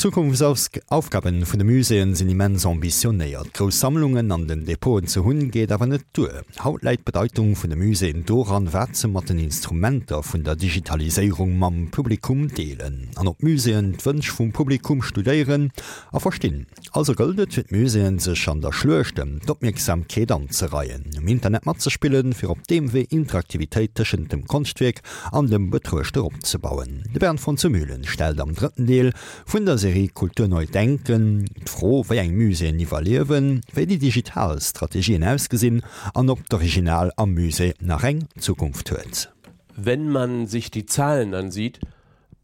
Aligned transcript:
Zukunftsaufgaben 0.00 1.44
vun 1.44 1.60
de 1.60 1.66
Museen 1.68 2.14
sinn 2.16 2.30
immens 2.32 2.64
ambitionéiert. 2.64 3.52
Grosammlungen 3.52 4.32
an 4.32 4.46
den 4.48 4.64
Depoten 4.64 5.06
ze 5.06 5.20
hunn 5.20 5.50
geht 5.50 5.72
awer 5.72 5.86
net 5.86 6.06
due. 6.16 6.40
Haut 6.64 6.82
leit 6.82 7.04
Bedeutung 7.04 7.52
vun 7.54 7.68
de 7.68 7.76
Museen 7.76 8.24
doran 8.24 8.72
wäze 8.72 9.08
mat 9.08 9.28
den 9.28 9.38
Instrumenter 9.38 10.22
vun 10.22 10.42
der 10.42 10.56
Digitalisierung 10.56 11.58
mam 11.58 11.90
Publikum 11.90 12.48
deelen. 12.48 13.10
An 13.16 13.28
op 13.28 13.42
Museen 13.42 13.92
wënsch 14.00 14.30
vum 14.32 14.54
Publikum 14.56 15.02
studéieren 15.02 15.68
a 16.14 16.18
verstin. 16.18 16.64
Also 16.92 17.12
gëldet 17.12 17.52
fir 17.58 17.68
Museen 17.68 18.16
sech 18.24 18.48
an 18.48 18.64
der 18.64 18.72
schlchten 18.72 19.36
dopmerksam 19.44 20.06
Kedern 20.08 20.48
ze 20.48 20.72
reiien, 20.72 21.04
um 21.18 21.28
Internet 21.28 21.66
mat 21.66 21.82
ze 21.82 21.90
spillen 21.90 22.32
fir 22.32 22.56
op 22.56 22.64
dem 22.72 22.88
we 22.94 23.04
Interaktivitéit 23.04 24.00
tschen 24.00 24.28
dem 24.32 24.46
Konstweg 24.46 25.04
an 25.30 25.52
dem 25.52 25.68
Betruchte 25.68 26.24
opzebauen. 26.24 27.04
De 27.12 27.20
Bern 27.20 27.36
von 27.36 27.58
Zumühlen 27.58 28.04
stel 28.04 28.40
am 28.40 28.54
dritten 28.54 28.86
Deel 28.86 29.12
vun 29.44 29.66
der 29.66 29.76
Serie 29.90 30.08
Kultur 30.10 30.46
neu 30.46 30.66
denken, 30.66 31.50
froh 31.66 32.04
wéi 32.06 32.20
eng 32.22 32.36
Muse 32.38 32.68
nivaluwen, 32.70 33.56
wéi 33.74 33.88
die 33.90 33.98
Digitalstrategien 33.98 35.24
ausgesinn 35.26 35.80
an 36.14 36.30
op 36.30 36.44
d'Original 36.46 37.10
am 37.18 37.32
Muse 37.34 37.72
nach 37.82 38.04
eng 38.06 38.20
Zukunft 38.38 38.92
huet. 38.92 39.32
Wenn 39.74 40.08
man 40.08 40.46
sich 40.46 40.70
die 40.70 40.86
Zahlen 40.86 41.34
ansieht, 41.34 41.80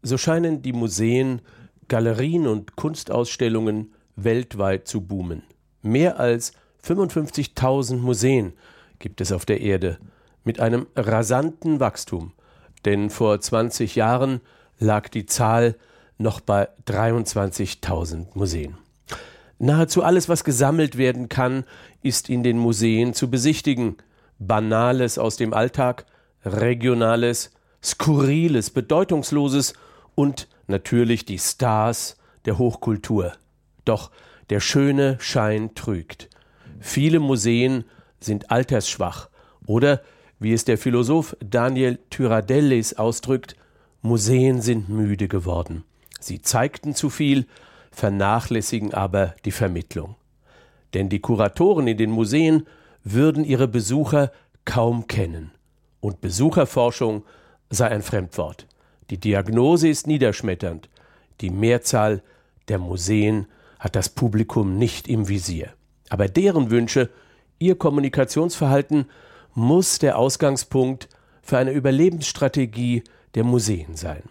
so 0.03 0.17
scheinen 0.17 0.61
die 0.61 0.73
Museen, 0.73 1.39
Galerien 1.87 2.47
und 2.47 2.75
Kunstausstellungen 2.75 3.93
weltweit 4.17 4.89
zu 4.89 4.99
boomen. 4.99 5.43
Mehr 5.81 6.19
als 6.19 6.51
55.000 6.83 7.95
Museen 7.95 8.53
gibt 8.99 9.21
es 9.21 9.31
auf 9.31 9.45
der 9.45 9.61
Erde 9.61 9.99
mit 10.43 10.59
einem 10.59 10.87
rasanten 10.97 11.79
Wachstum, 11.79 12.33
denn 12.83 13.09
vor 13.09 13.39
20 13.39 13.95
Jahren 13.95 14.41
lag 14.79 15.07
die 15.07 15.25
Zahl 15.25 15.77
noch 16.17 16.39
bei 16.39 16.67
23.000 16.85 18.27
Museen. 18.33 18.77
Nahezu 19.59 20.03
alles, 20.03 20.29
was 20.29 20.43
gesammelt 20.43 20.97
werden 20.97 21.29
kann, 21.29 21.63
ist 22.03 22.29
in 22.29 22.43
den 22.43 22.57
Museen 22.57 23.13
zu 23.13 23.29
besichtigen. 23.29 23.97
Banales 24.39 25.17
aus 25.17 25.35
dem 25.37 25.53
Alltag, 25.53 26.05
regionales, 26.45 27.51
skurriles, 27.83 28.69
bedeutungsloses 28.69 29.73
und 30.13 30.47
natürlich 30.67 31.25
die 31.25 31.39
Stars 31.39 32.17
der 32.45 32.57
Hochkultur. 32.59 33.33
Doch 33.85 34.11
der 34.49 34.59
schöne 34.59 35.17
Schein 35.19 35.73
trügt. 35.73 36.29
Viele 36.79 37.19
Museen 37.19 37.83
sind 38.19 38.51
altersschwach 38.51 39.29
oder, 39.65 40.01
wie 40.39 40.53
es 40.53 40.65
der 40.65 40.77
Philosoph 40.77 41.35
Daniel 41.39 41.97
Tyradellis 42.09 42.93
ausdrückt, 42.93 43.55
Museen 44.01 44.61
sind 44.61 44.87
müde 44.87 45.27
geworden. 45.27 45.83
Sie 46.19 46.41
zeigten 46.41 46.95
zu 46.95 47.09
viel, 47.09 47.45
vernachlässigen 47.91 48.93
aber 48.93 49.35
die 49.45 49.51
Vermittlung. 49.51 50.15
Denn 50.93 51.09
die 51.09 51.19
Kuratoren 51.19 51.87
in 51.87 51.97
den 51.97 52.11
Museen 52.11 52.67
würden 53.03 53.43
ihre 53.43 53.67
Besucher 53.67 54.31
kaum 54.65 55.07
kennen. 55.07 55.51
Und 55.99 56.21
Besucherforschung 56.21 57.23
sei 57.69 57.87
ein 57.89 58.01
Fremdwort. 58.01 58.67
Die 59.09 59.19
Diagnose 59.19 59.87
ist 59.87 60.07
niederschmetternd. 60.07 60.89
Die 61.41 61.49
Mehrzahl 61.49 62.21
der 62.67 62.79
Museen 62.79 63.47
hat 63.79 63.95
das 63.95 64.09
Publikum 64.09 64.77
nicht 64.77 65.07
im 65.07 65.27
Visier. 65.27 65.73
Aber 66.09 66.27
deren 66.27 66.69
Wünsche, 66.69 67.09
ihr 67.59 67.77
Kommunikationsverhalten 67.77 69.05
muss 69.53 69.99
der 69.99 70.17
Ausgangspunkt 70.17 71.09
für 71.41 71.57
eine 71.57 71.71
Überlebensstrategie 71.71 73.03
der 73.35 73.43
Museen 73.43 73.95
sein. 73.95 74.23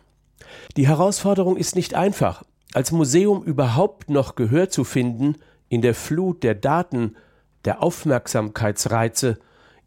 Die 0.77 0.89
Herausforderung 0.89 1.56
ist 1.56 1.77
nicht 1.77 1.94
einfach, 1.94 2.42
als 2.72 2.92
Museum 2.92 3.42
überhaupt 3.42 4.11
noch 4.11 4.34
Gehör 4.34 4.69
zu 4.69 4.84
finden 4.84 5.36
in 5.69 5.83
der 5.83 5.94
Flut 5.94 6.42
der 6.42 6.55
Daten, 6.55 7.16
der 7.64 7.82
Aufmerksamkeitsreize, 7.82 9.38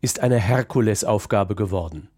ist 0.01 0.19
eine 0.21 0.37
Herkulesaufgabe 0.37 1.55
geworden. 1.55 2.09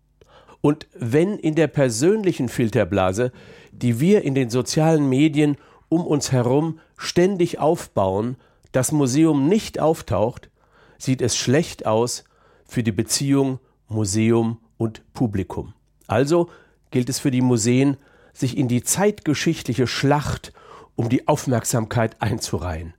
Und 0.62 0.88
wenn 0.98 1.38
in 1.38 1.56
der 1.56 1.68
persönlichen 1.68 2.48
Filterblase, 2.48 3.32
die 3.72 4.00
wir 4.00 4.24
in 4.24 4.36
den 4.36 4.50
sozialen 4.50 5.10
Medien 5.10 5.58
um 5.90 6.06
uns 6.06 6.32
herum 6.32 6.80
ständig 6.98 7.60
aufbauen, 7.60 8.38
das 8.72 8.92
Museum 8.92 9.48
nicht 9.48 9.80
auftaucht, 9.80 10.50
sieht 10.98 11.22
es 11.22 11.36
schlecht 11.36 11.86
aus 11.86 12.24
für 12.66 12.84
die 12.84 12.92
Beziehung 12.92 13.60
Museum 13.88 14.60
und 14.78 15.02
Publikum. 15.14 15.74
Also 16.08 16.50
gilt 16.92 17.10
es 17.10 17.20
für 17.20 17.32
die 17.32 17.42
Museen, 17.42 17.98
sich 18.34 18.58
in 18.58 18.68
die 18.68 18.84
zeitgeschichtliche 18.84 19.88
Schlacht 19.88 20.54
um 20.96 21.10
die 21.10 21.28
Aufmerksamkeit 21.28 22.22
einzureihen, 22.22 22.94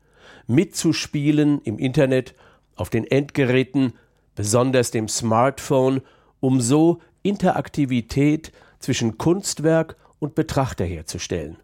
mitzuspielen 0.47 1.61
im 1.63 1.79
Internet, 1.79 2.35
auf 2.75 2.91
den 2.91 3.05
Endgeräten, 3.05 3.93
besonders 4.35 4.91
dem 4.91 5.09
Smartphone, 5.09 6.01
um 6.41 6.61
so 6.61 7.01
Interaktivität 7.23 8.53
zwischen 8.79 9.19
Kunstwerk 9.19 9.97
und 10.19 10.35
Betrachter 10.35 10.85
herzustellen. 10.85 11.59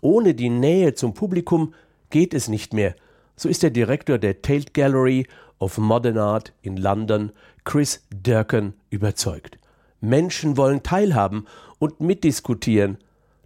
Ohne 0.00 0.34
die 0.34 0.50
Nähe 0.50 0.94
zum 0.94 1.14
Publikum 1.14 1.74
geht 2.10 2.34
es 2.34 2.48
nicht 2.48 2.72
mehr, 2.72 2.94
so 3.36 3.48
ist 3.48 3.62
der 3.62 3.70
Direktor 3.70 4.18
der 4.18 4.42
Tate 4.42 4.72
Gallery 4.72 5.26
of 5.58 5.78
Modern 5.78 6.18
Art 6.18 6.52
in 6.62 6.76
London, 6.76 7.32
Chris 7.64 8.06
Durkin, 8.10 8.74
überzeugt. 8.90 9.58
Menschen 10.00 10.56
wollen 10.56 10.82
teilhaben 10.82 11.46
und 11.84 12.00
mitdiskutieren. 12.00 12.96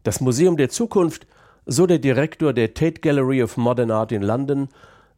Das 0.05 0.21
Museum 0.21 0.57
der 0.57 0.69
Zukunft, 0.69 1.27
so 1.67 1.87
der 1.87 1.99
Direktor 1.99 2.53
der 2.53 2.73
Tate 2.73 3.01
Gallery 3.01 3.43
of 3.43 3.57
Modern 3.57 3.91
Art 3.91 4.13
in 4.13 4.23
London, 4.23 4.69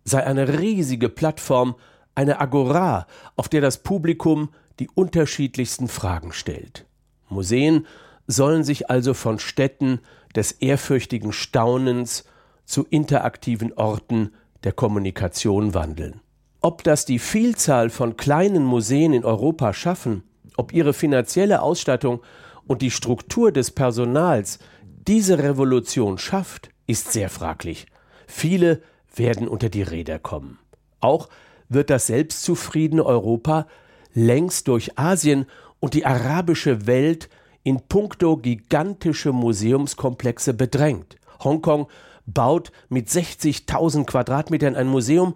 sei 0.04 0.24
eine 0.24 0.58
riesige 0.58 1.10
Plattform, 1.10 1.74
eine 2.14 2.40
Agora, 2.40 3.06
auf 3.36 3.50
der 3.50 3.60
das 3.60 3.82
Publikum 3.82 4.48
die 4.78 4.88
unterschiedlichsten 4.94 5.88
Fragen 5.88 6.32
stellt. 6.32 6.86
Museen 7.28 7.86
sollen 8.26 8.64
sich 8.64 8.88
also 8.88 9.12
von 9.12 9.38
Städten 9.38 10.00
des 10.34 10.52
ehrfürchtigen 10.52 11.34
Staunens 11.34 12.24
zu 12.64 12.86
interaktiven 12.88 13.74
Orten 13.74 14.32
der 14.64 14.72
Kommunikation 14.72 15.74
wandeln. 15.74 16.20
Ob 16.62 16.84
das 16.84 17.04
die 17.04 17.18
Vielzahl 17.18 17.90
von 17.90 18.16
kleinen 18.16 18.64
Museen 18.64 19.12
in 19.12 19.26
Europa 19.26 19.74
schaffen, 19.74 20.22
ob 20.56 20.72
ihre 20.72 20.94
finanzielle 20.94 21.60
Ausstattung 21.60 22.22
und 22.70 22.82
die 22.82 22.92
Struktur 22.92 23.50
des 23.50 23.72
Personals 23.72 24.60
diese 25.08 25.38
Revolution 25.38 26.18
schafft, 26.18 26.70
ist 26.86 27.10
sehr 27.10 27.28
fraglich. 27.28 27.86
Viele 28.28 28.80
werden 29.12 29.48
unter 29.48 29.68
die 29.68 29.82
Räder 29.82 30.20
kommen. 30.20 30.56
Auch 31.00 31.28
wird 31.68 31.90
das 31.90 32.06
selbstzufriedene 32.06 33.04
Europa 33.04 33.66
längst 34.14 34.68
durch 34.68 34.96
Asien 34.96 35.46
und 35.80 35.94
die 35.94 36.06
arabische 36.06 36.86
Welt 36.86 37.28
in 37.64 37.80
puncto 37.88 38.36
gigantische 38.36 39.32
Museumskomplexe 39.32 40.54
bedrängt. 40.54 41.16
Hongkong 41.42 41.88
baut 42.24 42.70
mit 42.88 43.08
60.000 43.08 44.04
Quadratmetern 44.04 44.76
ein 44.76 44.86
Museum, 44.86 45.34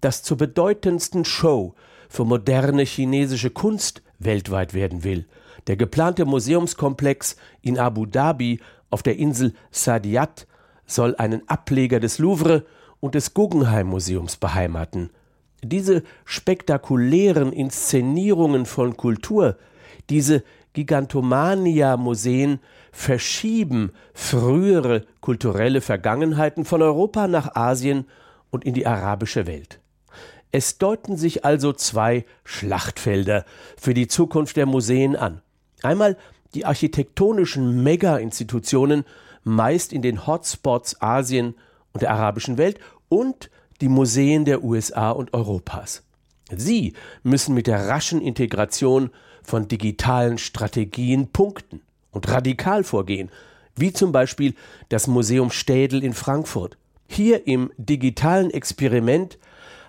das 0.00 0.24
zur 0.24 0.36
bedeutendsten 0.36 1.24
Show 1.24 1.76
für 2.08 2.24
moderne 2.24 2.82
chinesische 2.82 3.50
Kunst 3.50 4.02
weltweit 4.18 4.74
werden 4.74 5.04
will. 5.04 5.26
Der 5.66 5.76
geplante 5.76 6.24
Museumskomplex 6.24 7.36
in 7.60 7.78
Abu 7.78 8.06
Dhabi 8.06 8.60
auf 8.90 9.02
der 9.02 9.16
Insel 9.18 9.54
Sadiat 9.70 10.46
soll 10.86 11.14
einen 11.16 11.48
Ableger 11.48 12.00
des 12.00 12.18
Louvre 12.18 12.64
und 13.00 13.14
des 13.14 13.34
Guggenheim 13.34 13.86
Museums 13.88 14.36
beheimaten. 14.36 15.10
Diese 15.62 16.02
spektakulären 16.24 17.52
Inszenierungen 17.52 18.66
von 18.66 18.96
Kultur, 18.96 19.56
diese 20.10 20.42
Gigantomania-Museen 20.72 22.58
verschieben 22.90 23.92
frühere 24.14 25.04
kulturelle 25.20 25.80
Vergangenheiten 25.80 26.64
von 26.64 26.82
Europa 26.82 27.28
nach 27.28 27.54
Asien 27.54 28.06
und 28.50 28.64
in 28.64 28.74
die 28.74 28.86
arabische 28.86 29.46
Welt. 29.46 29.80
Es 30.50 30.78
deuten 30.78 31.16
sich 31.16 31.44
also 31.44 31.72
zwei 31.72 32.24
Schlachtfelder 32.44 33.44
für 33.78 33.94
die 33.94 34.08
Zukunft 34.08 34.56
der 34.56 34.66
Museen 34.66 35.16
an. 35.16 35.40
Einmal 35.82 36.16
die 36.54 36.64
architektonischen 36.64 37.82
Mega-Institutionen, 37.82 39.04
meist 39.44 39.92
in 39.92 40.02
den 40.02 40.26
Hotspots 40.26 41.00
Asien 41.00 41.54
und 41.92 42.02
der 42.02 42.10
arabischen 42.10 42.58
Welt, 42.58 42.78
und 43.08 43.50
die 43.80 43.88
Museen 43.88 44.44
der 44.44 44.62
USA 44.62 45.10
und 45.10 45.34
Europas. 45.34 46.02
Sie 46.54 46.94
müssen 47.22 47.54
mit 47.54 47.66
der 47.66 47.88
raschen 47.88 48.20
Integration 48.20 49.10
von 49.42 49.68
digitalen 49.68 50.38
Strategien 50.38 51.28
punkten 51.28 51.80
und 52.10 52.28
radikal 52.28 52.84
vorgehen, 52.84 53.30
wie 53.74 53.92
zum 53.92 54.12
Beispiel 54.12 54.54
das 54.88 55.06
Museum 55.06 55.50
Städel 55.50 56.04
in 56.04 56.12
Frankfurt. 56.12 56.76
Hier 57.06 57.46
im 57.46 57.72
digitalen 57.76 58.50
Experiment 58.50 59.38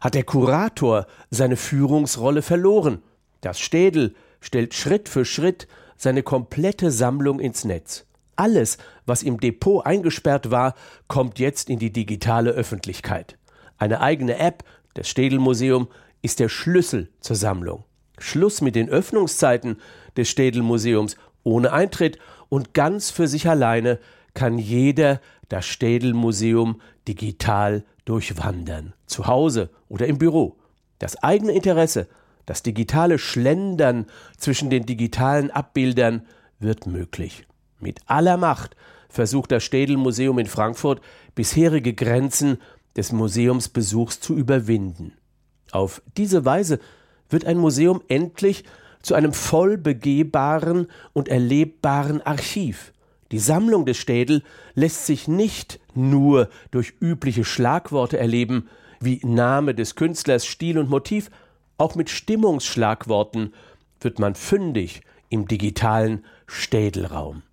hat 0.01 0.15
der 0.15 0.23
Kurator 0.23 1.07
seine 1.29 1.55
Führungsrolle 1.55 2.41
verloren. 2.41 3.01
Das 3.41 3.59
Städel 3.59 4.15
stellt 4.41 4.73
Schritt 4.73 5.07
für 5.07 5.25
Schritt 5.25 5.67
seine 6.03 6.21
komplette 6.21 6.91
Sammlung 6.91 7.39
ins 7.39 7.65
Netz. 7.65 8.05
Alles, 8.35 8.77
was 9.05 9.23
im 9.23 9.39
Depot 9.39 9.85
eingesperrt 9.85 10.51
war, 10.51 10.75
kommt 11.07 11.39
jetzt 11.39 11.69
in 11.69 11.79
die 11.79 11.91
digitale 11.91 12.51
Öffentlichkeit. 12.51 13.37
Eine 13.77 14.01
eigene 14.01 14.37
App, 14.37 14.63
das 14.93 15.07
Städelmuseum, 15.07 15.87
ist 16.21 16.39
der 16.39 16.49
Schlüssel 16.49 17.09
zur 17.19 17.35
Sammlung. 17.35 17.83
Schluss 18.17 18.61
mit 18.61 18.75
den 18.75 18.89
Öffnungszeiten 18.89 19.77
des 20.15 20.29
Städelmuseums 20.29 21.15
ohne 21.43 21.73
Eintritt 21.73 22.19
und 22.49 22.73
ganz 22.73 23.09
für 23.09 23.27
sich 23.27 23.47
alleine 23.49 23.99
kann 24.33 24.57
jeder 24.57 25.19
das 25.49 25.65
Städelmuseum 25.65 26.81
digital 27.07 27.83
durchwandern, 28.05 28.93
zu 29.05 29.27
Hause 29.27 29.69
oder 29.89 30.07
im 30.07 30.17
Büro. 30.17 30.57
Das 30.99 31.21
eigene 31.21 31.51
Interesse, 31.51 32.07
das 32.45 32.63
digitale 32.63 33.17
Schlendern 33.19 34.05
zwischen 34.37 34.69
den 34.69 34.85
digitalen 34.85 35.51
Abbildern 35.51 36.23
wird 36.59 36.87
möglich. 36.87 37.45
Mit 37.79 37.99
aller 38.05 38.37
Macht 38.37 38.75
versucht 39.09 39.51
das 39.51 39.63
Städelmuseum 39.63 40.39
in 40.39 40.47
Frankfurt 40.47 41.01
bisherige 41.35 41.93
Grenzen 41.93 42.57
des 42.95 43.11
Museumsbesuchs 43.11 44.19
zu 44.19 44.35
überwinden. 44.35 45.13
Auf 45.71 46.01
diese 46.17 46.45
Weise 46.45 46.79
wird 47.29 47.45
ein 47.45 47.57
Museum 47.57 48.01
endlich 48.07 48.63
zu 49.01 49.15
einem 49.15 49.33
voll 49.33 49.77
begehbaren 49.77 50.87
und 51.11 51.27
erlebbaren 51.27 52.21
Archiv. 52.21 52.93
Die 53.31 53.39
Sammlung 53.39 53.85
des 53.85 53.97
Städel 53.97 54.43
lässt 54.75 55.05
sich 55.05 55.27
nicht 55.27 55.79
nur 55.95 56.49
durch 56.71 56.93
übliche 56.99 57.43
Schlagworte 57.43 58.17
erleben, 58.17 58.69
wie 58.99 59.19
Name 59.23 59.75
des 59.75 59.95
Künstlers, 59.95 60.45
Stil 60.45 60.77
und 60.77 60.89
Motiv, 60.89 61.29
auch 61.83 61.95
mit 61.95 62.09
Stimmungsschlagworten 62.09 63.53
wird 63.99 64.17
man 64.17 64.35
fündig 64.35 65.01
im 65.29 65.47
digitalen 65.47 66.23
Städelraum. 66.47 67.43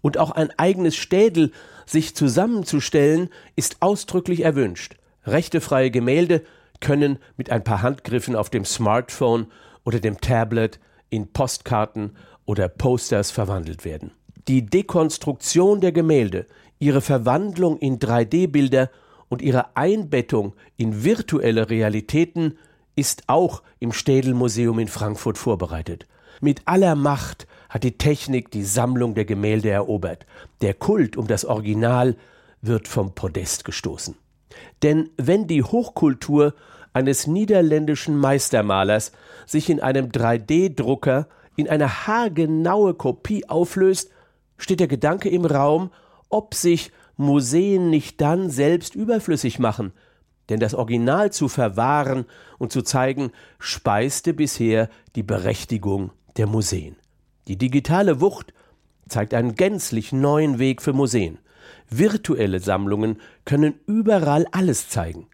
Und 0.00 0.18
auch 0.18 0.32
ein 0.32 0.50
eigenes 0.58 0.96
Städel 0.96 1.52
sich 1.86 2.16
zusammenzustellen, 2.16 3.30
ist 3.56 3.76
ausdrücklich 3.80 4.44
erwünscht. 4.44 4.96
Rechtefreie 5.24 5.90
Gemälde 5.90 6.42
können 6.80 7.18
mit 7.36 7.50
ein 7.50 7.64
paar 7.64 7.82
Handgriffen 7.82 8.34
auf 8.34 8.50
dem 8.50 8.64
Smartphone 8.64 9.46
oder 9.84 10.00
dem 10.00 10.20
Tablet 10.20 10.80
in 11.08 11.32
Postkarten 11.32 12.16
oder 12.46 12.68
Posters 12.68 13.30
verwandelt 13.30 13.84
werden. 13.84 14.10
Die 14.48 14.66
Dekonstruktion 14.66 15.80
der 15.80 15.92
Gemälde, 15.92 16.46
ihre 16.80 17.00
Verwandlung 17.00 17.78
in 17.78 17.98
3D-Bilder 17.98 18.90
und 19.28 19.40
ihre 19.40 19.76
Einbettung 19.76 20.54
in 20.76 21.04
virtuelle 21.04 21.70
Realitäten 21.70 22.58
ist 22.98 23.28
auch 23.28 23.62
im 23.78 23.92
Städelmuseum 23.92 24.80
in 24.80 24.88
Frankfurt 24.88 25.38
vorbereitet. 25.38 26.08
Mit 26.40 26.62
aller 26.64 26.96
Macht 26.96 27.46
hat 27.68 27.84
die 27.84 27.96
Technik 27.96 28.50
die 28.50 28.64
Sammlung 28.64 29.14
der 29.14 29.24
Gemälde 29.24 29.70
erobert. 29.70 30.26
Der 30.62 30.74
Kult 30.74 31.16
um 31.16 31.28
das 31.28 31.44
Original 31.44 32.16
wird 32.60 32.88
vom 32.88 33.14
Podest 33.14 33.64
gestoßen. 33.64 34.16
Denn 34.82 35.10
wenn 35.16 35.46
die 35.46 35.62
Hochkultur 35.62 36.54
eines 36.92 37.28
niederländischen 37.28 38.16
Meistermalers 38.16 39.12
sich 39.46 39.70
in 39.70 39.80
einem 39.80 40.06
3D-Drucker 40.06 41.28
in 41.54 41.68
eine 41.68 42.08
haargenaue 42.08 42.94
Kopie 42.94 43.48
auflöst, 43.48 44.10
steht 44.56 44.80
der 44.80 44.88
Gedanke 44.88 45.28
im 45.28 45.44
Raum, 45.44 45.92
ob 46.30 46.54
sich 46.54 46.90
Museen 47.16 47.90
nicht 47.90 48.20
dann 48.20 48.50
selbst 48.50 48.96
überflüssig 48.96 49.60
machen, 49.60 49.92
denn 50.48 50.60
das 50.60 50.74
Original 50.74 51.32
zu 51.32 51.48
verwahren 51.48 52.24
und 52.58 52.72
zu 52.72 52.82
zeigen, 52.82 53.32
speiste 53.58 54.32
bisher 54.32 54.88
die 55.14 55.22
Berechtigung 55.22 56.12
der 56.36 56.46
Museen. 56.46 56.96
Die 57.48 57.56
digitale 57.56 58.20
Wucht 58.20 58.52
zeigt 59.08 59.34
einen 59.34 59.54
gänzlich 59.54 60.12
neuen 60.12 60.58
Weg 60.58 60.82
für 60.82 60.92
Museen. 60.92 61.38
Virtuelle 61.90 62.60
Sammlungen 62.60 63.20
können 63.44 63.74
überall 63.86 64.46
alles 64.52 64.88
zeigen. 64.88 65.26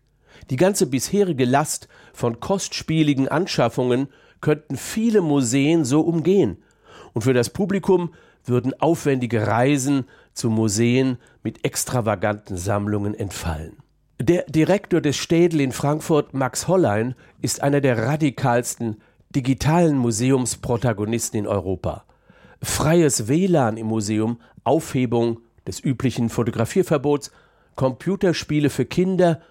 Die 0.51 0.57
ganze 0.57 0.87
bisherige 0.87 1.45
Last 1.45 1.89
von 2.13 2.41
kostspieligen 2.41 3.29
Anschaffungen 3.29 4.09
könnten 4.41 4.77
viele 4.77 5.23
Museen 5.23 5.85
so 5.85 6.03
umgehen. 6.03 6.59
Und 7.13 7.23
für 7.23 7.35
das 7.35 7.51
Publikum 7.51 8.13
würden 8.45 8.79
aufwendige 8.81 9.47
Reisen 9.47 10.07
zu 10.35 10.51
Museen 10.51 11.19
mit 11.43 11.65
extravaganten 11.65 12.57
Sammlungen 12.57 13.15
entfallen. 13.15 13.77
Der 14.27 14.45
Direktor 14.45 15.03
des 15.03 15.19
Städel 15.19 15.61
in 15.61 15.71
Frankfurt, 15.71 16.33
Max 16.33 16.67
Hollein, 16.67 17.15
ist 17.43 17.63
einer 17.63 17.83
der 17.83 18.05
radikalsten 18.05 19.03
digitalen 19.29 19.99
Museumsprotagonisten 19.99 21.41
in 21.41 21.47
Europa. 21.47 22.05
Freies 22.63 23.29
WLAN 23.29 23.77
im 23.77 23.87
Museum, 23.87 24.41
Aufhebung 24.65 25.41
des 25.67 25.79
üblichen 25.79 26.31
Fotografierverbots, 26.31 27.33
Computerspiele 27.75 28.71
für 28.71 28.87
Kinder, 28.87 29.43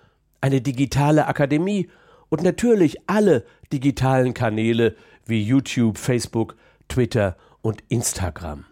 eine 0.42 0.60
digitale 0.60 1.28
Akademie 1.28 1.88
und 2.30 2.42
natürlich 2.42 2.98
alle 3.06 3.46
digitalen 3.72 4.34
Kanäle 4.34 4.96
wie 5.28 5.44
YouTube, 5.44 6.00
Facebook, 6.00 6.56
Twitter 6.88 7.38
und 7.62 7.84
Instagram. 7.90 8.66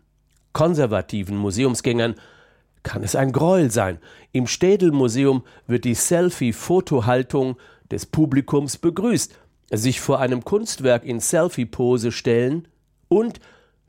Konservativen 0.51 1.38
Museumsgängern 1.38 2.15
kann 2.83 3.03
es 3.03 3.15
ein 3.15 3.31
Gräuel 3.31 3.71
sein. 3.71 3.99
Im 4.31 4.47
Städelmuseum 4.47 5.43
wird 5.67 5.85
die 5.85 5.95
Selfie-Fotohaltung 5.95 7.57
des 7.91 8.05
Publikums 8.05 8.77
begrüßt, 8.77 9.35
sich 9.71 10.01
vor 10.01 10.19
einem 10.19 10.43
Kunstwerk 10.43 11.03
in 11.05 11.19
Selfie-Pose 11.19 12.11
stellen 12.11 12.67
und, 13.07 13.39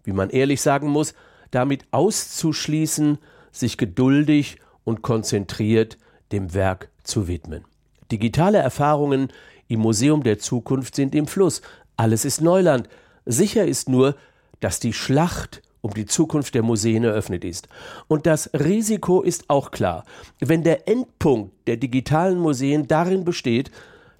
wie 0.05 0.13
man 0.13 0.31
ehrlich 0.31 0.61
sagen 0.61 0.89
muss, 0.89 1.15
damit 1.51 1.85
auszuschließen, 1.91 3.19
sich 3.51 3.77
geduldig 3.77 4.59
und 4.85 5.03
konzentriert 5.03 5.99
dem 6.33 6.55
Werk 6.55 6.91
zu 7.05 7.29
widmen. 7.29 7.65
Digitale 8.11 8.59
Erfahrungen 8.59 9.29
im 9.69 9.81
Museum 9.81 10.23
der 10.23 10.39
Zukunft 10.39 10.97
sind 10.97 11.15
im 11.15 11.27
Fluss. 11.27 11.63
Alles 11.97 12.25
ist 12.25 12.41
Neuland. 12.41 12.89
Sicher 13.25 13.65
ist 13.65 13.89
nur, 13.89 14.17
dass 14.61 14.81
die 14.81 14.93
Schlacht 14.93 15.62
um 15.83 15.93
die 15.93 16.07
Zukunft 16.07 16.55
der 16.55 16.63
Museen 16.63 17.05
eröffnet 17.05 17.45
ist. 17.45 17.69
Und 18.09 18.27
das 18.27 18.49
Risiko 18.55 19.21
ist 19.21 19.51
auch 19.51 19.71
klar. 19.73 20.05
Wenn 20.41 20.63
der 20.63 20.89
Endpunkt 20.89 21.53
der 21.67 21.77
digitalen 21.77 22.39
Museen 22.39 22.89
darin 22.89 23.25
besteht, 23.25 23.71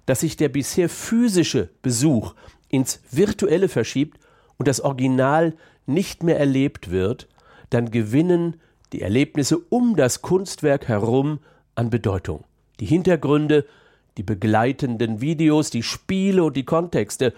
dass 0.05 0.19
sich 0.19 0.37
der 0.37 0.49
bisher 0.49 0.89
physische 0.89 1.69
Besuch 1.81 2.35
ins 2.69 2.99
Virtuelle 3.09 3.69
verschiebt 3.69 4.19
und 4.57 4.67
das 4.67 4.81
Original 4.81 5.55
nicht 5.85 6.21
mehr 6.21 6.37
erlebt 6.37 6.91
wird, 6.91 7.27
dann 7.69 7.91
gewinnen 7.91 8.59
die 8.91 9.01
Erlebnisse 9.01 9.57
um 9.57 9.95
das 9.95 10.21
Kunstwerk 10.21 10.87
herum 10.87 11.39
an 11.75 11.89
Bedeutung. 11.89 12.43
Die 12.79 12.85
Hintergründe, 12.85 13.65
die 14.17 14.23
begleitenden 14.23 15.21
Videos, 15.21 15.69
die 15.69 15.81
Spiele 15.81 16.43
und 16.43 16.57
die 16.57 16.65
Kontexte 16.65 17.33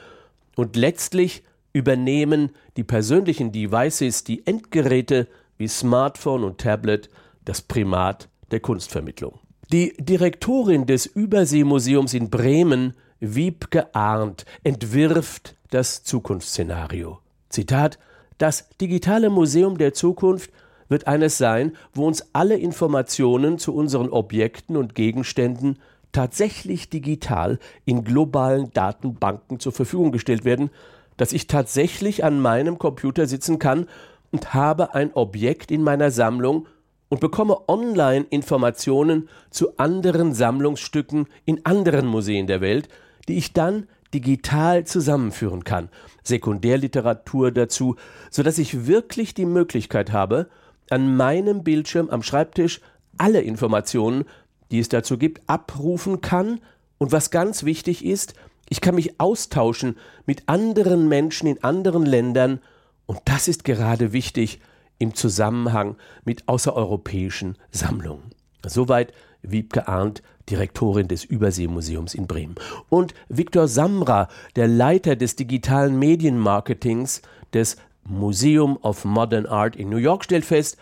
und 0.56 0.76
letztlich 0.76 1.44
übernehmen 1.76 2.52
die 2.78 2.86
persönlichen 2.86 3.52
Devices, 3.52 4.24
die 4.24 4.48
Endgeräte 4.48 5.28
wie 5.58 5.68
Smartphone 5.68 6.46
und 6.46 6.58
Tablet 6.58 7.10
das 7.44 7.62
Primat 7.62 8.30
der 8.52 8.62
Kunstvermittlung. 8.62 9.40
Die 9.74 9.94
Direktorin 10.00 10.86
des 10.86 11.06
Überseemuseums 11.06 12.14
in 12.14 12.30
Bremen, 12.30 12.94
Wiebke 13.20 13.94
Arndt, 13.94 14.46
entwirft 14.64 15.58
das 15.70 16.04
Zukunftsszenario. 16.04 17.20
Zitat 17.50 18.00
Das 18.38 18.70
digitale 18.80 19.30
Museum 19.30 19.78
der 19.78 19.94
Zukunft 19.94 20.52
wird 20.88 21.08
eines 21.08 21.38
sein, 21.38 21.74
wo 21.94 22.08
uns 22.08 22.26
alle 22.32 22.56
Informationen 22.56 23.58
zu 23.58 23.76
unseren 23.76 24.10
Objekten 24.12 24.78
und 24.78 24.96
Gegenständen 24.96 25.80
tatsächlich 26.14 26.90
digital 26.90 27.60
in 27.84 28.06
globalen 28.06 28.72
Datenbanken 28.72 29.60
zur 29.60 29.74
Verfügung 29.74 30.14
gestellt 30.14 30.46
werden 30.46 30.70
dass 31.18 31.34
ich 31.34 31.48
tatsächlich 31.48 32.24
an 32.24 32.42
meinem 32.42 32.78
Computer 32.78 33.26
sitzen 33.28 33.60
kann 33.60 33.88
und 34.32 34.54
habe 34.54 34.94
ein 34.94 35.14
Objekt 35.14 35.72
in 35.72 35.82
meiner 35.82 36.12
Sammlung 36.12 36.68
und 37.10 37.22
bekomme 37.22 37.70
online 37.70 38.26
Informationen 38.30 39.30
zu 39.50 39.78
anderen 39.78 40.34
Sammlungsstücken 40.34 41.28
in 41.46 41.66
anderen 41.66 42.08
Museen 42.08 42.48
der 42.48 42.62
Welt, 42.62 42.90
die 43.28 43.38
ich 43.38 43.54
dann 43.54 43.88
digital 44.14 44.86
zusammenführen 44.86 45.64
kann. 45.64 45.90
Sekundärliteratur 46.24 47.52
dazu, 47.52 47.96
so 48.30 48.44
dass 48.44 48.58
ich 48.58 48.88
wirklich 48.88 49.34
die 49.34 49.46
Möglichkeit 49.46 50.12
habe, 50.12 50.48
an 50.90 51.16
meinem 51.16 51.64
Bildschirm 51.64 52.10
am 52.10 52.24
Schreibtisch 52.24 52.82
alle 53.18 53.42
Informationen, 53.42 54.26
die 54.72 54.80
es 54.80 54.90
dazu 54.90 55.18
gibt, 55.18 55.42
abrufen 55.48 56.22
kann 56.22 56.60
und 56.98 57.12
was 57.12 57.32
ganz 57.32 57.64
wichtig 57.64 58.06
ist, 58.06 58.36
ich 58.70 58.82
kann 58.82 58.96
mich 58.96 59.20
austauschen 59.20 59.98
mit 60.26 60.44
anderen 60.48 61.08
Menschen 61.08 61.48
in 61.48 61.64
anderen 61.64 62.06
Ländern, 62.06 62.60
und 63.06 63.20
das 63.26 63.48
ist 63.48 63.64
gerade 63.64 64.14
wichtig 64.14 64.60
im 64.98 65.14
Zusammenhang 65.14 65.96
mit 66.24 66.48
außereuropäischen 66.48 67.58
Sammlungen. 67.72 68.32
Soweit 68.66 69.14
Wiebke 69.44 69.88
Arndt, 69.88 70.24
Direktorin 70.50 71.08
des 71.08 71.24
Überseemuseums 71.24 72.14
in 72.14 72.28
Bremen. 72.28 72.56
Und 72.90 73.14
Viktor 73.30 73.68
Samra, 73.68 74.28
der 74.56 74.68
Leiter 74.68 75.16
des 75.16 75.36
digitalen 75.36 75.98
Medienmarketings 75.98 77.22
des 77.54 77.78
Museum 78.04 78.78
of 78.82 79.06
Modern 79.06 79.46
Art 79.46 79.76
in 79.76 79.90
New 79.90 79.98
York, 79.98 80.24
stellt 80.24 80.46
fest, 80.46 80.78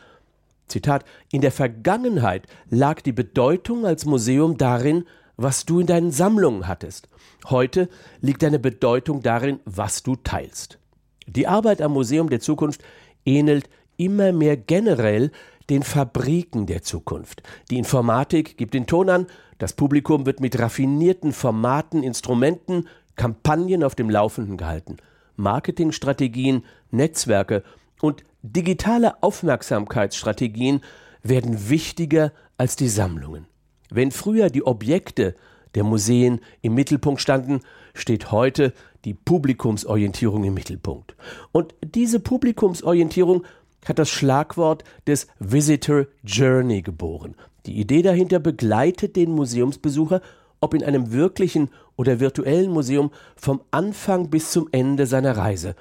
Zitat 0.67 1.05
In 1.31 1.41
der 1.41 1.51
Vergangenheit 1.51 2.47
lag 2.69 3.01
die 3.01 3.11
Bedeutung 3.11 3.85
als 3.85 4.05
Museum 4.05 4.57
darin, 4.57 5.05
was 5.37 5.65
du 5.65 5.79
in 5.79 5.87
deinen 5.87 6.11
Sammlungen 6.11 6.67
hattest. 6.67 7.07
Heute 7.49 7.89
liegt 8.21 8.43
deine 8.43 8.59
Bedeutung 8.59 9.21
darin, 9.21 9.59
was 9.65 10.03
du 10.03 10.15
teilst. 10.15 10.79
Die 11.27 11.47
Arbeit 11.47 11.81
am 11.81 11.93
Museum 11.93 12.29
der 12.29 12.39
Zukunft 12.39 12.83
ähnelt 13.25 13.69
immer 13.97 14.31
mehr 14.31 14.57
generell 14.57 15.31
den 15.69 15.83
Fabriken 15.83 16.65
der 16.65 16.81
Zukunft. 16.81 17.43
Die 17.69 17.77
Informatik 17.77 18.57
gibt 18.57 18.73
den 18.73 18.87
Ton 18.87 19.09
an, 19.09 19.27
das 19.59 19.73
Publikum 19.73 20.25
wird 20.25 20.39
mit 20.39 20.59
raffinierten 20.59 21.31
Formaten, 21.31 22.03
Instrumenten, 22.03 22.87
Kampagnen 23.15 23.83
auf 23.83 23.95
dem 23.95 24.09
Laufenden 24.09 24.57
gehalten. 24.57 24.97
Marketingstrategien, 25.35 26.65
Netzwerke 26.91 27.63
und 28.01 28.23
digitale 28.41 29.23
Aufmerksamkeitsstrategien 29.23 30.81
werden 31.21 31.69
wichtiger 31.69 32.33
als 32.57 32.75
die 32.75 32.89
Sammlungen. 32.89 33.47
Wenn 33.95 34.09
früher 34.09 34.49
die 34.49 34.65
Objekte 34.65 35.35
der 35.75 35.83
Museen 35.83 36.39
im 36.63 36.73
Mittelpunkt 36.73 37.21
standen, 37.21 37.59
steht 37.93 38.31
heute 38.31 38.73
die 39.05 39.13
Publikumsorientierung 39.13 40.43
im 40.45 40.55
Mittelpunkt. 40.55 41.15
Und 41.51 41.75
diese 41.83 42.19
Publikumsorientierung 42.19 43.43
hat 43.85 43.99
das 43.99 44.09
Schlagwort 44.09 44.83
des 45.05 45.27
Visitor 45.37 46.07
Journey 46.23 46.81
geboren. 46.81 47.35
Die 47.67 47.79
Idee 47.79 48.01
dahinter 48.01 48.39
begleitet 48.39 49.15
den 49.15 49.31
Museumsbesucher, 49.31 50.21
ob 50.59 50.73
in 50.73 50.83
einem 50.83 51.11
wirklichen 51.11 51.69
oder 51.95 52.19
virtuellen 52.19 52.71
Museum 52.71 53.11
vom 53.35 53.61
Anfang 53.69 54.31
bis 54.31 54.49
zum 54.51 54.69
Ende 54.71 55.05
seiner 55.05 55.37
Reise. 55.37 55.75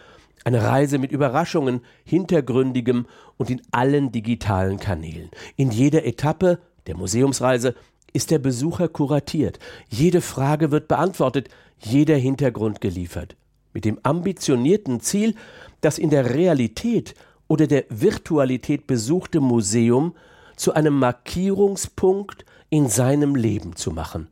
Eine 0.44 0.62
Reise 0.62 0.98
mit 0.98 1.12
Überraschungen, 1.12 1.80
hintergründigem 2.04 3.06
und 3.38 3.48
in 3.48 3.62
allen 3.70 4.12
digitalen 4.12 4.78
Kanälen. 4.78 5.30
In 5.56 5.70
jeder 5.70 6.04
Etappe 6.04 6.58
der 6.86 6.96
Museumsreise 6.96 7.74
ist 8.12 8.30
der 8.30 8.38
Besucher 8.38 8.88
kuratiert. 8.88 9.58
Jede 9.88 10.20
Frage 10.20 10.70
wird 10.70 10.88
beantwortet, 10.88 11.48
jeder 11.78 12.16
Hintergrund 12.16 12.80
geliefert. 12.80 13.36
Mit 13.72 13.84
dem 13.84 13.98
ambitionierten 14.02 15.00
Ziel, 15.00 15.34
dass 15.80 15.98
in 15.98 16.10
der 16.10 16.34
Realität 16.34 17.14
oder 17.48 17.66
der 17.66 17.84
Virtualität 17.88 18.86
besuchte 18.86 19.40
Museum 19.40 20.14
zu 20.56 20.74
einem 20.74 20.98
Markierungspunkt 20.98 22.44
in 22.70 22.88
seinem 22.88 23.34
Leben 23.34 23.76
zu 23.76 23.90
machen, 23.90 24.28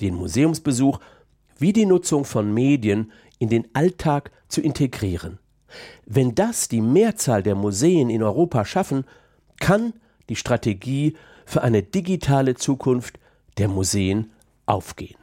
den 0.00 0.14
Museumsbesuch 0.14 0.98
wie 1.58 1.72
die 1.72 1.86
Nutzung 1.86 2.24
von 2.24 2.52
Medien 2.52 3.12
in 3.38 3.48
den 3.48 3.68
Alltag 3.74 4.30
zu 4.48 4.60
integrieren. 4.60 5.38
Wenn 6.06 6.34
das 6.34 6.68
die 6.68 6.80
Mehrzahl 6.80 7.42
der 7.42 7.54
Museen 7.54 8.10
in 8.10 8.22
Europa 8.22 8.64
schaffen, 8.64 9.04
kann 9.60 9.92
die 10.28 10.36
Strategie 10.36 11.14
für 11.48 11.62
eine 11.62 11.82
digitale 11.82 12.54
Zukunft 12.54 13.18
der 13.56 13.68
Museen 13.68 14.30
aufgehen. 14.66 15.16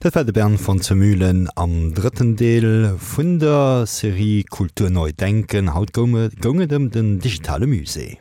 Dat 0.00 0.14
war 0.14 0.24
de 0.24 0.32
Bern 0.32 0.56
von 0.56 0.80
Zermühlen 0.80 1.48
am 1.56 1.92
dritten 1.94 2.36
Deel 2.36 2.94
vun 2.96 3.40
der 3.40 3.86
Serie 3.86 4.44
Kultur 4.44 4.88
neu 4.90 5.12
denken 5.12 5.74
haut 5.74 5.92
gonge 5.92 6.30
gonge 6.40 6.68
dem 6.68 6.90
den 6.90 7.18
digitale 7.18 7.66
Musee. 7.66 8.18